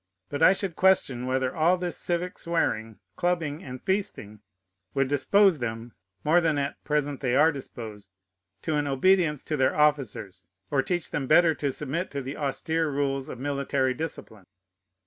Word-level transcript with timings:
But 0.29 0.41
I 0.41 0.53
should 0.53 0.75
question 0.75 1.27
whether 1.27 1.55
all 1.55 1.77
this 1.77 1.95
civic 1.95 2.39
swearing, 2.39 2.97
clubbing, 3.15 3.63
and 3.63 3.79
feasting 3.83 4.39
would 4.95 5.07
dispose 5.07 5.59
them, 5.59 5.93
more 6.23 6.41
than 6.41 6.57
at 6.57 6.83
present 6.83 7.21
they 7.21 7.35
are 7.35 7.51
disposed, 7.51 8.09
to 8.63 8.77
an 8.77 8.87
obedience 8.87 9.43
to 9.43 9.57
their 9.57 9.75
officers, 9.75 10.47
or 10.71 10.81
teach 10.81 11.11
them 11.11 11.27
better 11.27 11.53
to 11.53 11.71
submit 11.71 12.09
to 12.09 12.21
the 12.23 12.35
austere 12.35 12.89
rules 12.89 13.29
of 13.29 13.37
military 13.37 13.93
discipline. 13.93 14.47